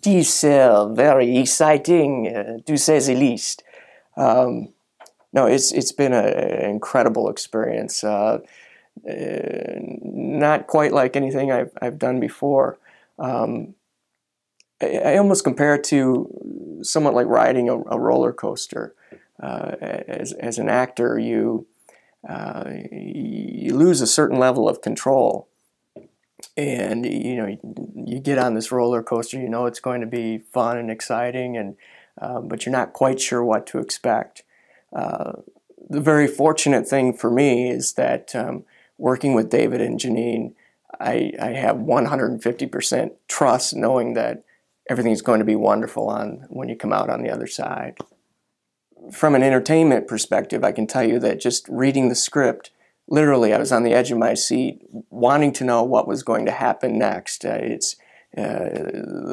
[0.00, 3.62] diesel, very exciting, uh, to say the least.
[4.16, 4.72] Um,
[5.32, 8.02] no, it's it's been an incredible experience.
[8.02, 8.38] Uh,
[9.08, 12.78] uh, not quite like anything I've I've done before.
[13.18, 13.74] Um,
[14.80, 18.94] I, I, almost compare it to somewhat like riding a, a roller coaster.
[19.40, 21.66] Uh, as as an actor, you
[22.28, 25.48] uh, you lose a certain level of control
[26.56, 27.58] and you know
[27.94, 31.56] you get on this roller coaster you know it's going to be fun and exciting
[31.56, 31.76] and
[32.20, 34.42] um, but you're not quite sure what to expect.
[34.92, 35.32] Uh,
[35.88, 38.64] the very fortunate thing for me is that um,
[38.96, 40.54] working with david and janine
[41.00, 44.42] I, I have 150% trust knowing that
[44.90, 47.98] everything's going to be wonderful on when you come out on the other side.
[49.12, 52.70] From an entertainment perspective i can tell you that just reading the script
[53.08, 54.80] literally, I was on the edge of my seat,
[55.10, 57.44] wanting to know what was going to happen next.
[57.44, 57.96] Uh, it's
[58.36, 58.68] uh,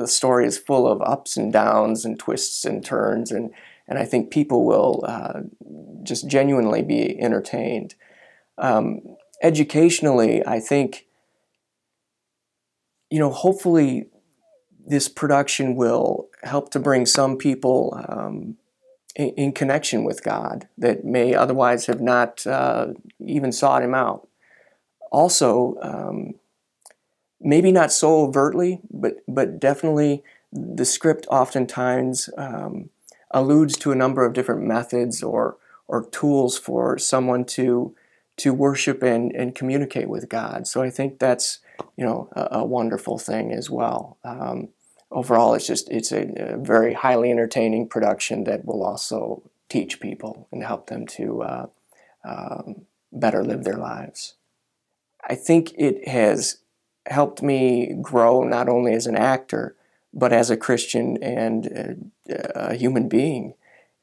[0.00, 3.50] the story is full of ups and downs and twists and turns, and
[3.86, 5.40] and I think people will uh,
[6.02, 7.94] just genuinely be entertained.
[8.56, 9.00] Um,
[9.42, 11.06] educationally, I think
[13.14, 14.06] you know, hopefully,
[14.84, 18.56] this production will help to bring some people um,
[19.14, 22.88] in, in connection with God that may otherwise have not uh,
[23.26, 24.28] even sought Him out.
[25.10, 26.34] Also, um,
[27.40, 30.22] maybe not so overtly, but but definitely
[30.52, 32.90] the script oftentimes um,
[33.30, 37.94] alludes to a number of different methods or or tools for someone to
[38.36, 40.66] to worship and, and communicate with God.
[40.66, 41.60] So I think that's
[41.96, 44.18] you know a, a wonderful thing as well.
[44.24, 44.68] Um,
[45.10, 50.48] overall, it's just it's a, a, very highly entertaining production that will also teach people
[50.52, 51.66] and help them to uh,
[52.24, 54.34] um, better live their lives.
[55.26, 56.58] I think it has
[57.06, 59.76] helped me grow not only as an actor
[60.14, 62.12] but as a Christian and
[62.54, 63.54] a, human being.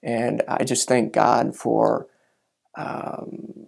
[0.03, 2.07] And I just thank God for
[2.75, 3.67] um,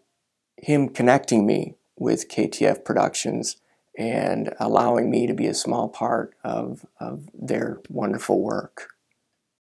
[0.57, 3.57] Him connecting me with KTF Productions
[3.97, 8.92] and allowing me to be a small part of, of their wonderful work.